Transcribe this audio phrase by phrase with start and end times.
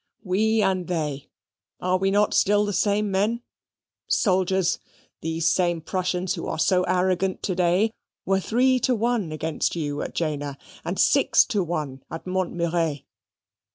[0.23, 1.29] We and they,
[1.79, 3.43] are we not still the same men?
[4.07, 4.79] Soldiers!
[5.21, 7.91] these same Prussians who are so arrogant to day,
[8.25, 13.03] were three to one against you at Jena, and six to one at Montmirail.